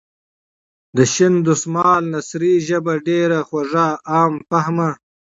[0.95, 4.89] د شین دسمال نثري ژبه ډېره خوږه ،عام فهمه.